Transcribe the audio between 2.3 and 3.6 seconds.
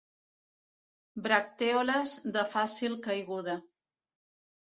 de fàcil caiguda.